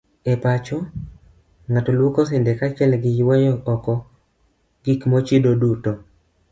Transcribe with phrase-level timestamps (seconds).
[0.31, 0.77] E pacho,
[1.71, 3.93] ng'ato luoko sende kaachiel gi yweyo oko
[4.83, 5.91] gik mochido duto.